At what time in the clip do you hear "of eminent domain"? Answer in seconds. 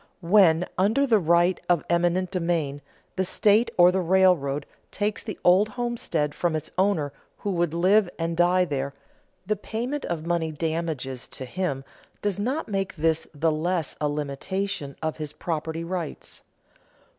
1.69-2.81